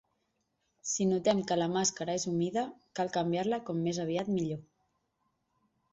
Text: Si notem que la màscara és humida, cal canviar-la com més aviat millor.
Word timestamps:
Si 0.91 1.05
notem 1.09 1.43
que 1.51 1.57
la 1.59 1.67
màscara 1.75 2.15
és 2.21 2.25
humida, 2.33 2.65
cal 3.01 3.13
canviar-la 3.19 3.63
com 3.69 3.85
més 3.89 4.01
aviat 4.07 4.33
millor. 4.39 4.65